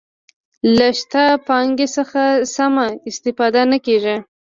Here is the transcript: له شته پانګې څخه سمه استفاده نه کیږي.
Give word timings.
له 0.77 0.87
شته 0.99 1.23
پانګې 1.47 1.87
څخه 1.97 2.23
سمه 2.55 2.85
استفاده 3.09 3.61
نه 3.71 3.77
کیږي. 3.85 4.15